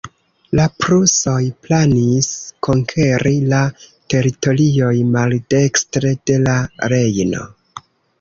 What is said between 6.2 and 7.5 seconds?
de la Rejno.